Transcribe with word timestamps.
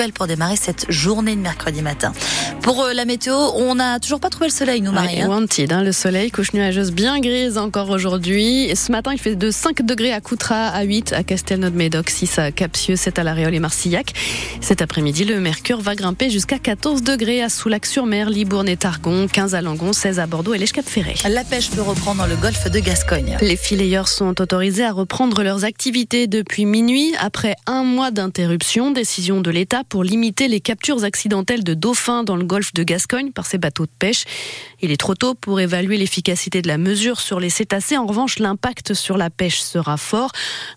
nouvelle 0.00 0.12
pour 0.14 0.26
démarrer 0.26 0.56
cette 0.56 0.90
journée 0.90 1.36
de 1.36 1.42
mercredi 1.42 1.82
matin. 1.82 2.12
Pour 2.62 2.82
euh, 2.82 2.94
la 2.94 3.04
météo, 3.04 3.34
on 3.34 3.74
n'a 3.74 4.00
toujours 4.00 4.18
pas 4.18 4.30
trouvé 4.30 4.46
le 4.46 4.52
soleil, 4.52 4.80
nous, 4.80 4.92
Marie. 4.92 5.18
Ouais, 5.18 5.26
wanted, 5.26 5.72
hein, 5.72 5.82
le 5.82 5.92
soleil, 5.92 6.30
couche 6.30 6.54
nuageuse 6.54 6.90
bien 6.90 7.20
grise 7.20 7.58
encore 7.58 7.90
aujourd'hui. 7.90 8.74
Ce 8.74 8.90
matin, 8.92 9.12
il 9.12 9.18
fait 9.18 9.36
de 9.36 9.50
5 9.50 9.82
degrés 9.82 10.12
à 10.12 10.22
Coutras, 10.22 10.68
à 10.68 10.82
8 10.84 11.12
à 11.12 11.22
Castelnau-de-Médoc, 11.22 12.08
6 12.08 12.38
à 12.38 12.50
Capsieux, 12.50 12.96
7 12.96 13.18
à 13.18 13.24
La 13.24 13.34
Réole 13.34 13.54
et 13.54 13.60
Marcillac. 13.60 14.14
Cet 14.62 14.80
après-midi, 14.80 15.24
le 15.24 15.38
mercure 15.38 15.82
va 15.82 15.94
grimper 15.94 16.30
jusqu'à 16.30 16.58
14 16.58 17.02
degrés 17.02 17.42
à 17.42 17.50
Soulac-sur-Mer, 17.50 18.30
Libourne 18.30 18.68
et 18.70 18.78
Targon, 18.78 19.28
15 19.30 19.54
à 19.54 19.60
Langon, 19.60 19.92
16 19.92 20.18
à 20.18 20.26
Bordeaux 20.26 20.54
et 20.54 20.58
l'Èche-Cap-Ferré. 20.58 21.14
La 21.28 21.44
pêche 21.44 21.70
peut 21.70 21.82
reprendre 21.82 22.22
dans 22.22 22.26
le 22.26 22.36
golfe 22.36 22.70
de 22.70 22.80
Gascogne. 22.80 23.36
Les 23.42 23.56
fileyeurs 23.56 24.08
sont 24.08 24.40
autorisés 24.40 24.84
à 24.84 24.92
reprendre 24.92 25.42
leurs 25.42 25.66
activités 25.66 26.26
depuis 26.26 26.64
minuit 26.64 27.12
après 27.20 27.56
un 27.66 27.82
mois 27.82 28.10
d'interruption. 28.10 28.92
Décision 28.92 29.42
de 29.42 29.50
l'État 29.50 29.84
pour 29.90 30.04
limiter 30.04 30.48
les 30.48 30.60
captures 30.60 31.04
accidentelles 31.04 31.64
de 31.64 31.74
dauphins 31.74 32.22
dans 32.22 32.36
le 32.36 32.44
golfe 32.44 32.72
de 32.72 32.84
Gascogne 32.84 33.32
par 33.32 33.44
ces 33.44 33.58
bateaux 33.58 33.86
de 33.86 33.90
pêche. 33.98 34.24
Il 34.80 34.92
est 34.92 34.96
trop 34.96 35.16
tôt 35.16 35.34
pour 35.34 35.60
évaluer 35.60 35.98
l'efficacité 35.98 36.62
de 36.62 36.68
la 36.68 36.78
mesure 36.78 37.20
sur 37.20 37.40
les 37.40 37.50
cétacés. 37.50 37.98
En 37.98 38.06
revanche, 38.06 38.38
l'impact 38.38 38.94
sur 38.94 39.18
la 39.18 39.30
pêche 39.30 39.60
sera 39.60 39.96
fort. 39.96 40.30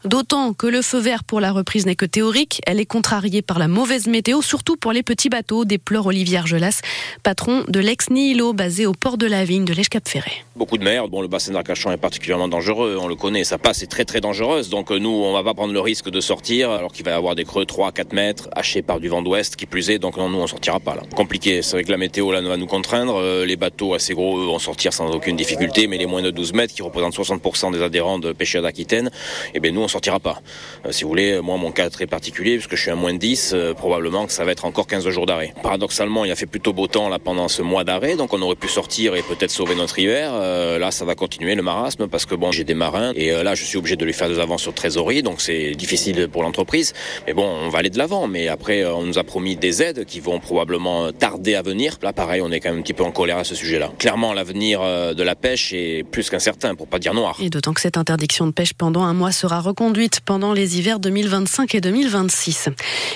D'autant 0.03 0.53
que 0.53 0.65
le 0.65 0.81
feu 0.81 0.99
vert 0.99 1.23
pour 1.23 1.39
la 1.39 1.51
reprise 1.51 1.85
n'est 1.85 1.95
que 1.95 2.07
théorique. 2.07 2.59
Elle 2.65 2.79
est 2.79 2.85
contrariée 2.85 3.43
par 3.43 3.59
la 3.59 3.67
mauvaise 3.67 4.07
météo, 4.07 4.41
surtout 4.41 4.77
pour 4.77 4.91
les 4.91 5.03
petits 5.03 5.29
bateaux, 5.29 5.63
déplore 5.63 6.07
Olivier 6.07 6.39
Argelas, 6.39 6.81
patron 7.21 7.63
de 7.67 7.79
l'ex-Nihilo 7.79 8.53
basé 8.53 8.87
au 8.87 8.93
port 8.93 9.17
de 9.17 9.27
la 9.27 9.45
Vigne 9.45 9.65
de 9.65 9.73
l'Èche-Cap-Ferré. 9.73 10.43
Beaucoup 10.55 10.79
de 10.79 10.83
mer. 10.83 11.07
Bon, 11.07 11.21
le 11.21 11.27
bassin 11.27 11.53
d'Arcachon 11.53 11.91
est 11.91 11.97
particulièrement 11.97 12.47
dangereux. 12.47 12.97
On 12.99 13.07
le 13.07 13.15
connaît. 13.15 13.43
Sa 13.43 13.59
passe 13.59 13.83
est 13.83 13.87
très 13.87 14.05
très 14.05 14.21
dangereuse. 14.21 14.69
Donc 14.69 14.89
nous, 14.89 15.09
on 15.09 15.33
va 15.33 15.43
pas 15.43 15.53
prendre 15.53 15.73
le 15.73 15.79
risque 15.79 16.09
de 16.09 16.19
sortir 16.19 16.71
alors 16.71 16.91
qu'il 16.91 17.05
va 17.05 17.11
y 17.11 17.13
avoir 17.13 17.35
des 17.35 17.45
creux 17.45 17.65
3-4 17.65 18.15
mètres 18.15 18.49
hachés 18.53 18.81
par 18.81 18.99
du 19.03 19.09
vent 19.09 19.21
d'ouest 19.21 19.57
qui 19.57 19.65
plus 19.65 19.89
est. 19.89 19.99
Donc 19.99 20.15
non, 20.15 20.29
nous, 20.29 20.39
on 20.39 20.47
sortira 20.47 20.79
pas 20.79 20.95
là. 20.95 21.01
Compliqué. 21.13 21.61
C'est 21.61 21.75
vrai 21.75 21.83
que 21.83 21.91
la 21.91 21.97
météo 21.97 22.31
là 22.31 22.41
va 22.41 22.55
nous 22.55 22.67
contraindre. 22.67 23.17
Euh, 23.17 23.45
les 23.45 23.57
bateaux 23.57 23.93
assez 23.93 24.13
gros 24.13 24.39
eux, 24.39 24.45
vont 24.45 24.59
sortir 24.59 24.93
sans 24.93 25.11
aucune 25.11 25.35
difficulté, 25.35 25.87
mais 25.87 25.97
les 25.97 26.05
moins 26.05 26.21
de 26.21 26.31
12 26.31 26.53
mètres 26.53 26.73
qui 26.73 26.81
représentent 26.81 27.13
60% 27.13 27.73
des 27.73 27.81
adhérents 27.81 28.17
de 28.17 28.31
pêcheurs 28.31 28.63
d'Aquitaine, 28.63 29.11
eh 29.53 29.59
bien 29.59 29.71
nous 29.71 29.81
on 29.81 29.89
sortira 29.89 30.21
pas. 30.21 30.41
Euh, 30.85 30.93
si 30.93 31.03
vous 31.03 31.09
voulez, 31.09 31.41
moi 31.41 31.57
mon 31.57 31.71
cas 31.71 31.89
très 31.89 32.07
particulier 32.07 32.53
puisque 32.55 32.77
je 32.77 32.81
suis 32.81 32.91
à 32.91 32.95
moins 32.95 33.13
de 33.13 33.17
10, 33.17 33.51
euh, 33.53 33.73
probablement 33.73 34.25
que 34.25 34.31
ça 34.31 34.45
va 34.45 34.53
être 34.53 34.63
encore 34.63 34.87
15 34.87 35.09
jours 35.09 35.25
d'arrêt. 35.25 35.53
Paradoxalement, 35.61 36.23
il 36.23 36.31
a 36.31 36.35
fait 36.37 36.45
plutôt 36.45 36.71
beau 36.71 36.87
temps 36.87 37.09
là 37.09 37.19
pendant 37.19 37.49
ce 37.49 37.61
mois 37.61 37.83
d'arrêt, 37.83 38.15
donc 38.15 38.33
on 38.33 38.41
aurait 38.41 38.55
pu 38.55 38.69
sortir 38.69 39.17
et 39.17 39.21
peut-être 39.21 39.51
sauver 39.51 39.75
notre 39.75 39.99
hiver. 39.99 40.31
Là, 40.79 40.91
ça 40.91 41.03
va 41.03 41.15
continuer 41.15 41.55
le 41.55 41.61
marasme 41.61 42.07
parce 42.07 42.25
que 42.25 42.35
bon, 42.35 42.53
j'ai 42.53 42.63
des 42.63 42.73
marins 42.73 43.11
et 43.15 43.31
là 43.31 43.53
je 43.53 43.65
suis 43.65 43.77
obligé 43.77 43.97
de 43.97 44.05
lui 44.05 44.13
faire 44.13 44.29
des 44.29 44.39
avances 44.39 44.61
sur 44.61 44.73
trésorerie, 44.73 45.23
donc 45.23 45.41
c'est 45.41 45.71
difficile 45.71 46.29
pour 46.31 46.43
l'entreprise. 46.43 46.93
Mais 47.27 47.33
bon, 47.33 47.45
on 47.65 47.67
va 47.67 47.79
aller 47.79 47.89
de 47.89 47.97
l'avant. 47.97 48.27
Mais 48.27 48.47
après, 48.47 48.82
euh, 48.83 48.93
on 48.93 49.03
nous 49.03 49.17
a 49.17 49.23
promis 49.23 49.55
des 49.55 49.81
aides 49.81 50.05
qui 50.05 50.19
vont 50.19 50.39
probablement 50.39 51.11
tarder 51.11 51.55
à 51.55 51.61
venir. 51.61 51.97
Là, 52.01 52.13
pareil, 52.13 52.41
on 52.41 52.51
est 52.51 52.59
quand 52.59 52.69
même 52.69 52.79
un 52.79 52.81
petit 52.81 52.93
peu 52.93 53.03
en 53.03 53.11
colère 53.11 53.37
à 53.37 53.43
ce 53.43 53.55
sujet-là. 53.55 53.91
Clairement, 53.97 54.33
l'avenir 54.33 54.81
euh, 54.81 55.13
de 55.13 55.23
la 55.23 55.35
pêche 55.35 55.73
est 55.73 56.03
plus 56.03 56.29
qu'incertain, 56.29 56.75
pour 56.75 56.87
pas 56.87 56.99
dire 56.99 57.13
noir. 57.13 57.37
Et 57.39 57.49
d'autant 57.49 57.73
que 57.73 57.81
cette 57.81 57.97
interdiction 57.97 58.45
de 58.45 58.51
pêche 58.51 58.73
pendant 58.73 59.03
un 59.03 59.13
mois 59.13 59.31
sera 59.31 59.61
reconduite 59.61 60.19
pendant 60.21 60.53
les 60.53 60.77
hivers 60.77 60.99
2025 60.99 61.75
et 61.75 61.81
2026. 61.81 62.69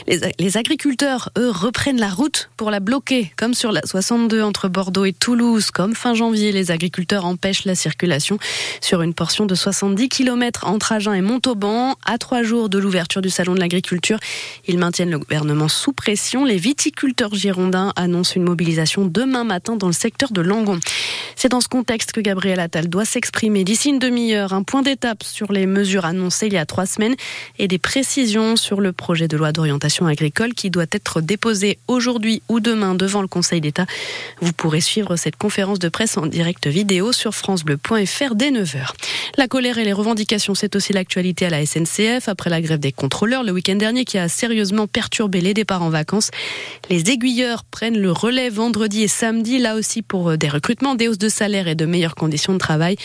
Les, 0.07 0.19
les 0.39 0.57
agriculteurs, 0.57 1.29
eux, 1.37 1.49
reprennent 1.49 1.99
la 1.99 2.09
route 2.09 2.49
pour 2.57 2.71
la 2.71 2.79
bloquer, 2.79 3.31
comme 3.37 3.53
sur 3.53 3.71
la 3.71 3.81
62 3.83 4.41
entre 4.41 4.67
Bordeaux 4.67 5.05
et 5.05 5.13
Toulouse. 5.13 5.71
Comme 5.71 5.95
fin 5.95 6.13
janvier, 6.13 6.51
les 6.51 6.71
agriculteurs 6.71 7.25
empêchent 7.25 7.65
la 7.65 7.75
circulation 7.75 8.37
sur 8.81 9.01
une 9.01 9.13
portion 9.13 9.45
de 9.45 9.55
70 9.55 10.09
km 10.09 10.65
entre 10.65 10.91
Agen 10.91 11.13
et 11.13 11.21
Montauban. 11.21 11.95
À 12.05 12.17
trois 12.17 12.43
jours 12.43 12.69
de 12.69 12.77
l'ouverture 12.77 13.21
du 13.21 13.29
salon 13.29 13.55
de 13.55 13.59
l'agriculture, 13.59 14.19
ils 14.67 14.77
maintiennent 14.77 15.11
le 15.11 15.19
gouvernement 15.19 15.56
sous 15.67 15.93
pression. 15.93 16.45
Les 16.45 16.57
viticulteurs 16.57 17.33
girondins 17.33 17.91
annoncent 17.95 18.35
une 18.35 18.43
mobilisation 18.43 19.05
demain 19.05 19.43
matin 19.43 19.75
dans 19.75 19.87
le 19.87 19.93
secteur 19.93 20.31
de 20.31 20.41
Langon. 20.41 20.79
C'est 21.39 21.49
dans 21.49 21.61
ce 21.61 21.67
contexte 21.67 22.13
que 22.13 22.19
Gabriel 22.19 22.59
Attal 22.59 22.89
doit 22.89 23.05
s'exprimer 23.05 23.63
d'ici 23.63 23.89
une 23.89 23.99
demi-heure. 23.99 24.53
Un 24.53 24.63
point 24.63 24.81
d'étape 24.81 25.21
sur 25.21 25.51
les 25.51 25.67
mesures 25.67 26.03
annoncées 26.03 26.47
il 26.47 26.53
y 26.53 26.57
a 26.57 26.65
trois 26.65 26.87
semaines 26.87 27.15
et 27.59 27.67
des 27.67 27.77
précisions 27.77 28.55
sur 28.55 28.81
le 28.81 28.91
projet 28.91 29.27
de 29.27 29.37
loi 29.37 29.51
d'orientation 29.51 30.07
agricole 30.07 30.55
qui 30.55 30.71
doit 30.71 30.87
être 30.91 31.21
déposé 31.21 31.77
aujourd'hui 31.87 32.41
ou 32.49 32.59
demain 32.59 32.95
devant 32.95 33.21
le 33.21 33.27
Conseil 33.27 33.61
d'État. 33.61 33.85
Vous 34.41 34.51
pourrez 34.51 34.81
suivre 34.81 35.15
cette 35.15 35.35
conférence 35.35 35.77
de 35.77 35.89
presse 35.89 36.17
en 36.17 36.25
direct 36.25 36.65
vidéo 36.65 37.11
sur 37.11 37.35
francebleu.fr 37.35 38.33
dès 38.33 38.49
9h. 38.49 38.87
La 39.37 39.47
colère 39.47 39.77
et 39.77 39.85
les 39.85 39.93
revendications, 39.93 40.55
c'est 40.55 40.75
aussi 40.75 40.91
l'actualité 40.91 41.45
à 41.45 41.51
la 41.51 41.63
SNCF 41.63 42.29
après 42.29 42.49
la 42.49 42.61
grève 42.61 42.79
des 42.79 42.91
contrôleurs 42.91 43.43
le 43.43 43.51
week-end 43.51 43.75
dernier 43.75 44.05
qui 44.05 44.17
a 44.17 44.27
sérieusement 44.27 44.87
perturbé 44.87 45.41
les 45.41 45.53
départs 45.53 45.83
en 45.83 45.91
vacances. 45.91 46.31
Les 46.89 47.11
aiguilleurs 47.11 47.63
prennent 47.63 47.99
le 47.99 48.11
relais 48.11 48.49
vendredi 48.49 49.03
et 49.03 49.07
samedi, 49.07 49.59
là 49.59 49.75
aussi 49.75 50.01
pour 50.01 50.35
des 50.35 50.49
recrutements, 50.49 50.95
des 50.95 51.07
hausses 51.07 51.19
de 51.19 51.26
salaire 51.29 51.67
et 51.67 51.75
de 51.75 51.85
meilleures 51.85 52.15
conditions 52.15 52.53
de 52.53 52.57
travail. 52.57 52.95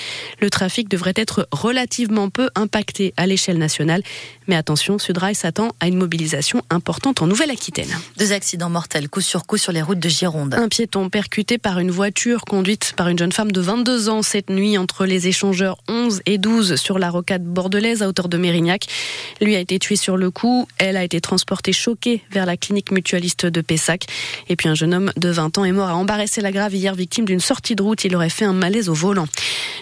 Le 0.40 0.50
trafic 0.50 0.88
devrait 0.88 1.14
être 1.16 1.48
relativement 1.52 2.30
peu 2.30 2.48
impacté 2.54 3.14
à 3.16 3.26
l'échelle 3.26 3.58
nationale. 3.58 4.02
Mais 4.48 4.56
attention, 4.56 4.98
Sudrail 4.98 5.34
s'attend 5.34 5.72
à 5.80 5.86
une 5.86 5.96
mobilisation 5.96 6.62
importante 6.70 7.22
en 7.22 7.26
Nouvelle-Aquitaine. 7.26 7.90
Deux 8.18 8.32
accidents 8.32 8.70
mortels 8.70 9.08
coup 9.08 9.20
sur 9.20 9.46
coup 9.46 9.56
sur 9.56 9.72
les 9.72 9.82
routes 9.82 9.98
de 9.98 10.08
Gironde. 10.08 10.54
Un 10.54 10.68
piéton 10.68 11.08
percuté 11.08 11.58
par 11.58 11.78
une 11.78 11.90
voiture 11.90 12.42
conduite 12.44 12.94
par 12.96 13.08
une 13.08 13.18
jeune 13.18 13.32
femme 13.32 13.52
de 13.52 13.60
22 13.60 14.08
ans 14.08 14.22
cette 14.22 14.50
nuit 14.50 14.78
entre 14.78 15.06
les 15.06 15.28
échangeurs 15.28 15.78
11 15.88 16.22
et 16.26 16.38
12 16.38 16.76
sur 16.76 16.98
la 16.98 17.10
rocade 17.10 17.44
bordelaise 17.44 18.02
à 18.02 18.08
hauteur 18.08 18.28
de 18.28 18.36
Mérignac. 18.36 18.86
Lui 19.40 19.56
a 19.56 19.60
été 19.60 19.78
tué 19.78 19.96
sur 19.96 20.16
le 20.16 20.30
coup. 20.30 20.66
Elle 20.78 20.96
a 20.96 21.04
été 21.04 21.20
transportée 21.20 21.72
choquée 21.72 22.22
vers 22.30 22.46
la 22.46 22.56
clinique 22.56 22.90
mutualiste 22.90 23.46
de 23.46 23.60
Pessac. 23.60 24.06
Et 24.48 24.56
puis 24.56 24.68
un 24.68 24.74
jeune 24.74 24.94
homme 24.94 25.12
de 25.16 25.28
20 25.28 25.58
ans 25.58 25.64
est 25.64 25.72
mort 25.72 25.88
à 25.88 25.96
Embarrasser-la-Grave 25.96 26.74
hier, 26.74 26.94
victime 26.94 27.24
d'une 27.24 27.40
sortie 27.40 27.74
de 27.76 27.82
route. 27.82 28.04
Il 28.04 28.11
aurait 28.14 28.28
fait 28.28 28.44
un 28.44 28.52
malaise 28.52 28.88
au 28.88 28.94
volant. 28.94 29.26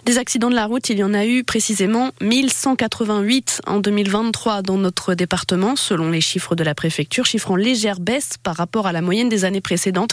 Des 0.07 0.19
accidents 0.19 0.51
de 0.51 0.55
la 0.55 0.67
route, 0.67 0.89
il 0.89 0.99
y 0.99 1.05
en 1.05 1.13
a 1.13 1.27
eu 1.27 1.45
précisément 1.45 2.11
1188 2.21 3.63
en 3.67 3.81
2023 3.81 4.63
dans 4.63 4.79
notre 4.79 5.15
département, 5.15 5.77
selon 5.77 6.11
les 6.11 6.21
chiffres 6.21 6.55
de 6.55 6.65
la 6.65 6.75
préfecture, 6.75 7.27
chiffre 7.27 7.51
en 7.51 7.57
légère 7.57 8.01
baisse 8.01 8.31
par 8.43 8.57
rapport 8.57 8.87
à 8.87 8.93
la 8.93 9.03
moyenne 9.03 9.29
des 9.29 9.45
années 9.45 9.61
précédentes. 9.61 10.13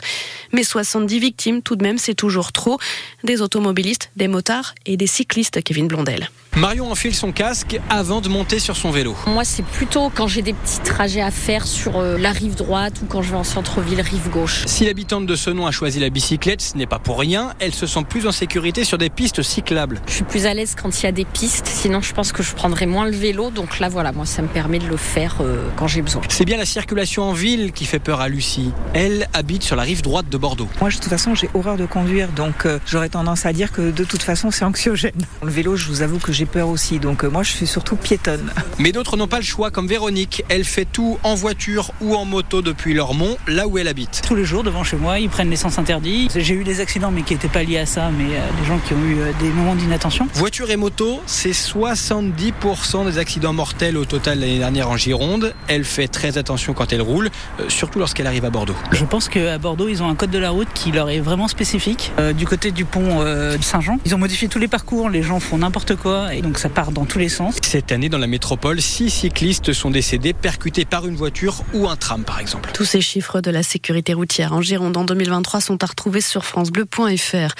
Mais 0.51 0.63
70 0.63 1.19
victimes, 1.19 1.61
tout 1.61 1.75
de 1.75 1.83
même, 1.83 1.97
c'est 1.97 2.15
toujours 2.15 2.51
trop. 2.51 2.79
Des 3.23 3.41
automobilistes, 3.41 4.11
des 4.15 4.27
motards 4.27 4.75
et 4.85 4.97
des 4.97 5.07
cyclistes, 5.07 5.63
Kevin 5.63 5.87
Blondel. 5.87 6.29
Marion 6.57 6.91
enfile 6.91 7.13
son 7.13 7.31
casque 7.31 7.79
avant 7.87 8.19
de 8.19 8.29
monter 8.29 8.57
sur 8.57 8.75
son 8.75 8.89
vélo. 8.89 9.15
Moi, 9.27 9.45
c'est 9.45 9.63
plutôt 9.63 10.09
quand 10.09 10.25
j'ai 10.25 10.41
des 10.41 10.53
petits 10.53 10.79
trajets 10.79 11.21
à 11.21 11.29
faire 11.29 11.67
sur 11.67 11.97
euh, 11.97 12.17
la 12.17 12.31
rive 12.31 12.55
droite 12.55 12.95
ou 13.03 13.05
quand 13.05 13.21
je 13.21 13.29
vais 13.29 13.37
en 13.37 13.43
centre-ville, 13.43 14.01
rive 14.01 14.31
gauche. 14.31 14.63
Si 14.65 14.83
l'habitante 14.83 15.27
de 15.27 15.35
ce 15.35 15.51
nom 15.51 15.67
a 15.67 15.71
choisi 15.71 15.99
la 15.99 16.09
bicyclette, 16.09 16.63
ce 16.63 16.75
n'est 16.75 16.87
pas 16.87 16.97
pour 16.97 17.19
rien. 17.19 17.53
Elle 17.59 17.75
se 17.75 17.85
sent 17.85 18.05
plus 18.09 18.25
en 18.25 18.31
sécurité 18.31 18.85
sur 18.85 18.97
des 18.97 19.11
pistes 19.11 19.43
cyclables. 19.43 20.01
Je 20.07 20.13
suis 20.13 20.23
plus 20.23 20.47
à 20.47 20.55
l'aise 20.55 20.73
quand 20.75 20.99
il 20.99 21.03
y 21.03 21.05
a 21.05 21.11
des 21.11 21.25
pistes, 21.25 21.67
sinon 21.67 22.01
je 22.01 22.11
pense 22.11 22.31
que 22.31 22.41
je 22.41 22.55
prendrais 22.55 22.87
moins 22.87 23.05
le 23.05 23.15
vélo. 23.15 23.51
Donc 23.51 23.77
là, 23.77 23.87
voilà, 23.87 24.11
moi, 24.11 24.25
ça 24.25 24.41
me 24.41 24.47
permet 24.47 24.79
de 24.79 24.87
le 24.87 24.97
faire 24.97 25.35
euh, 25.41 25.67
quand 25.75 25.85
j'ai 25.85 26.01
besoin. 26.01 26.23
C'est 26.27 26.45
bien 26.45 26.57
la 26.57 26.65
circulation 26.65 27.21
en 27.21 27.33
ville 27.33 27.71
qui 27.71 27.85
fait 27.85 27.99
peur 27.99 28.19
à 28.19 28.29
Lucie. 28.29 28.71
Elle 28.95 29.27
habite 29.33 29.61
sur 29.61 29.75
la 29.75 29.83
rive 29.83 30.01
droite 30.01 30.27
de 30.27 30.37
Bordeaux. 30.39 30.69
Moi, 30.81 30.89
de 30.89 30.95
toute 30.95 31.05
façon, 31.05 31.35
j'ai 31.35 31.51
horreur 31.53 31.77
de 31.77 31.85
conduire, 31.85 32.29
donc 32.29 32.65
euh, 32.65 32.79
j'aurais 32.87 33.09
tendance 33.09 33.45
à 33.45 33.53
dire 33.53 33.71
que 33.71 33.91
de 33.91 34.03
toute 34.03 34.23
façon, 34.23 34.49
c'est 34.49 34.65
anxiogène. 34.65 35.21
Le 35.43 35.51
vélo, 35.51 35.75
je 35.75 35.87
vous 35.89 36.01
avoue 36.01 36.17
que 36.17 36.33
j'ai 36.33 36.46
peur 36.47 36.69
aussi, 36.69 36.99
donc 36.99 37.23
euh, 37.23 37.29
moi, 37.29 37.43
je 37.43 37.51
suis 37.51 37.67
surtout 37.67 37.95
piétonne. 37.95 38.51
Mais 38.79 38.91
d'autres 38.91 39.17
n'ont 39.17 39.27
pas 39.27 39.37
le 39.37 39.45
choix, 39.45 39.71
comme 39.71 39.87
Véronique. 39.87 40.43
Elle 40.49 40.63
fait 40.63 40.85
tout 40.85 41.19
en 41.23 41.35
voiture 41.35 41.91
ou 42.01 42.15
en 42.15 42.25
moto 42.25 42.61
depuis 42.61 42.93
Lormont, 42.93 43.37
là 43.47 43.67
où 43.67 43.77
elle 43.77 43.87
habite. 43.87 44.21
Tous 44.25 44.35
les 44.35 44.45
jours, 44.45 44.63
devant 44.63 44.83
chez 44.83 44.97
moi, 44.97 45.19
ils 45.19 45.29
prennent 45.29 45.49
l'essence 45.49 45.77
interdite. 45.79 46.31
J'ai 46.39 46.53
eu 46.53 46.63
des 46.63 46.79
accidents, 46.79 47.11
mais 47.11 47.21
qui 47.21 47.33
n'étaient 47.33 47.47
pas 47.47 47.63
liés 47.63 47.79
à 47.79 47.85
ça, 47.85 48.09
mais 48.17 48.35
euh, 48.35 48.61
des 48.61 48.67
gens 48.67 48.79
qui 48.79 48.93
ont 48.93 49.03
eu 49.03 49.19
euh, 49.19 49.31
des 49.39 49.49
moments 49.49 49.75
d'inattention. 49.75 50.27
Voiture 50.33 50.71
et 50.71 50.77
moto, 50.77 51.21
c'est 51.25 51.51
70% 51.51 53.05
des 53.05 53.17
accidents 53.17 53.53
mortels 53.53 53.97
au 53.97 54.05
total 54.05 54.39
l'année 54.39 54.59
dernière 54.59 54.89
en 54.89 54.97
Gironde. 54.97 55.53
Elle 55.67 55.83
fait 55.83 56.07
très 56.07 56.37
attention 56.37 56.73
quand 56.73 56.93
elle 56.93 57.01
roule, 57.01 57.29
euh, 57.59 57.69
surtout 57.69 57.99
lorsqu'elle 57.99 58.27
arrive 58.27 58.45
à 58.45 58.49
Bordeaux. 58.49 58.75
Je 58.91 59.05
pense 59.05 59.29
qu'à 59.29 59.57
Bordeaux, 59.57 59.87
ils 59.87 60.03
ont 60.03 60.09
un 60.09 60.15
code 60.15 60.31
de 60.31 60.39
la 60.39 60.49
route 60.49 60.67
qui 60.73 60.91
leur 60.91 61.09
est 61.09 61.19
vraiment 61.19 61.47
spécifique. 61.47 62.11
Euh, 62.19 62.33
du 62.33 62.45
côté 62.45 62.71
du 62.71 62.85
pont 62.85 63.21
euh, 63.21 63.57
de 63.57 63.63
Saint-Jean, 63.63 63.97
ils 64.05 64.15
ont 64.15 64.17
modifié 64.17 64.47
tous 64.47 64.59
les 64.59 64.67
parcours, 64.67 65.09
les 65.09 65.23
gens 65.23 65.39
font 65.39 65.57
n'importe 65.57 65.95
quoi, 65.95 66.26
et 66.33 66.41
donc 66.41 66.57
ça 66.57 66.69
part 66.69 66.91
dans 66.91 67.05
tous 67.05 67.19
les 67.19 67.29
sens. 67.29 67.57
Cette 67.61 67.91
année, 67.91 68.09
dans 68.09 68.17
la 68.17 68.27
métropole, 68.27 68.81
six 68.81 69.09
cyclistes 69.09 69.73
sont 69.73 69.89
décédés 69.89 70.33
percutés 70.33 70.85
par 70.85 71.07
une 71.07 71.15
voiture 71.15 71.63
ou 71.73 71.87
un 71.87 71.95
tram, 71.95 72.23
par 72.23 72.39
exemple. 72.39 72.71
Tous 72.73 72.85
ces 72.85 73.01
chiffres 73.01 73.41
de 73.41 73.49
la 73.49 73.63
sécurité 73.63 74.13
routière 74.13 74.53
en 74.53 74.61
Gironde 74.61 74.97
en 74.97 75.05
2023 75.05 75.61
sont 75.61 75.83
à 75.83 75.87
retrouver 75.87 76.21
sur 76.21 76.45
francebleu.fr. 76.45 77.53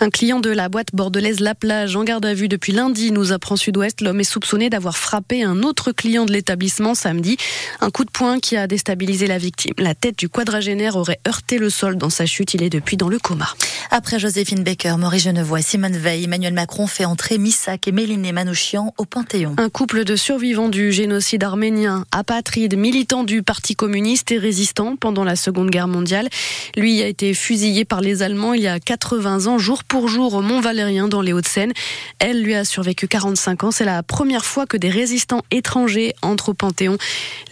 Un 0.00 0.10
client 0.10 0.40
de 0.40 0.50
la 0.50 0.68
boîte 0.68 0.88
bordelaise 0.92 1.40
La 1.40 1.54
Plage 1.54 1.96
en 1.96 2.04
garde 2.04 2.26
à 2.26 2.34
vue 2.34 2.48
depuis 2.48 2.72
lundi 2.72 3.12
nous 3.12 3.32
apprend 3.32 3.56
Sud-Ouest. 3.56 4.00
L'homme 4.00 4.20
est 4.20 4.24
soupçonné 4.24 4.70
d'avoir 4.70 4.96
frappé 4.96 5.44
un 5.44 5.62
autre 5.62 5.92
client 5.92 6.26
de 6.26 6.32
l'établissement 6.32 6.94
samedi. 6.94 7.36
Un 7.80 7.90
coup 7.90 8.04
de 8.04 8.10
poing 8.10 8.40
qui 8.40 8.56
a 8.56 8.66
déstabilisé 8.66 9.26
la 9.26 9.38
victime. 9.38 9.74
La 9.78 9.94
tête 9.94 10.18
du 10.18 10.28
quadragénaire 10.28 10.96
aurait 10.96 11.20
heurté 11.26 11.58
le 11.58 11.70
sol 11.70 11.96
dans 11.96 12.10
sa 12.10 12.26
chute. 12.26 12.54
Il 12.54 12.62
est 12.62 12.70
depuis 12.70 12.96
dans 12.96 13.08
le 13.08 13.18
coma. 13.18 13.48
Après 13.90 14.18
Joséphine 14.18 14.64
Baker, 14.64 14.96
Maurice 14.98 15.24
Genevois, 15.24 15.62
Simone 15.62 15.96
Veil, 15.96 16.24
Emmanuel 16.24 16.52
Macron 16.52 16.86
fait 16.86 17.04
entrer 17.04 17.38
Missac 17.38 17.86
et 17.86 17.92
Mélenchon 17.92 18.07
Et 18.10 18.32
Manouchian 18.32 18.94
au 18.96 19.04
Panthéon. 19.04 19.54
Un 19.58 19.68
couple 19.68 20.04
de 20.04 20.16
survivants 20.16 20.70
du 20.70 20.92
génocide 20.92 21.44
arménien, 21.44 22.06
apatride, 22.10 22.74
militant 22.74 23.22
du 23.22 23.42
Parti 23.42 23.76
communiste 23.76 24.32
et 24.32 24.38
résistant 24.38 24.96
pendant 24.96 25.24
la 25.24 25.36
Seconde 25.36 25.68
Guerre 25.68 25.88
mondiale. 25.88 26.30
Lui 26.74 27.02
a 27.02 27.06
été 27.06 27.34
fusillé 27.34 27.84
par 27.84 28.00
les 28.00 28.22
Allemands 28.22 28.54
il 28.54 28.62
y 28.62 28.66
a 28.66 28.80
80 28.80 29.46
ans, 29.46 29.58
jour 29.58 29.84
pour 29.84 30.08
jour, 30.08 30.32
au 30.32 30.40
Mont-Valérien, 30.40 31.06
dans 31.06 31.20
les 31.20 31.34
Hauts-de-Seine. 31.34 31.74
Elle 32.18 32.42
lui 32.42 32.54
a 32.54 32.64
survécu 32.64 33.08
45 33.08 33.64
ans. 33.64 33.70
C'est 33.70 33.84
la 33.84 34.02
première 34.02 34.46
fois 34.46 34.64
que 34.64 34.78
des 34.78 34.88
résistants 34.88 35.42
étrangers 35.50 36.14
entrent 36.22 36.50
au 36.50 36.54
Panthéon. 36.54 36.96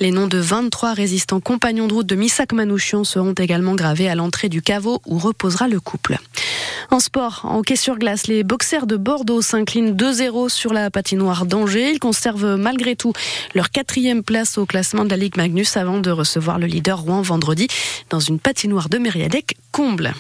Les 0.01 0.11
noms 0.11 0.27
de 0.27 0.39
23 0.39 0.95
résistants 0.95 1.41
compagnons 1.41 1.87
de 1.87 1.93
route 1.93 2.07
de 2.07 2.17
Missak 2.17 2.55
Manouchian 2.55 3.05
seront 3.05 3.35
également 3.35 3.75
gravés 3.75 4.09
à 4.09 4.15
l'entrée 4.15 4.49
du 4.49 4.63
caveau 4.63 5.03
où 5.07 5.19
reposera 5.19 5.69
le 5.69 5.81
couple. 5.81 6.17
En 6.91 7.01
sport, 7.01 7.41
en 7.45 7.59
hockey 7.59 7.77
sur 7.77 7.99
glace, 7.99 8.27
les 8.27 8.45
boxers 8.45 8.87
de 8.87 8.97
Bordeaux 8.97 9.43
s'inclinent 9.43 9.95
2-0 9.95 10.46
sur 10.49 10.73
la 10.73 10.91
patinoire 10.91 11.47
d'Angers. 11.47 11.93
Ils 11.93 12.01
conservent 12.01 12.57
malgré 12.57 12.97
tout 12.97 13.13
leur 13.55 13.71
quatrième 13.71 14.23
place 14.23 14.59
au 14.59 14.67
classement 14.67 15.05
de 15.05 15.11
la 15.11 15.17
Ligue 15.17 15.37
Magnus 15.37 15.77
avant 15.77 15.99
de 15.99 16.11
recevoir 16.11 16.59
le 16.59 16.67
leader 16.67 17.01
Rouen 17.01 17.23
vendredi 17.23 17.69
dans 18.11 18.21
une 18.21 18.39
patinoire 18.39 18.89
de 18.89 18.99
Mériadec 18.99 19.57
comble. 19.71 20.15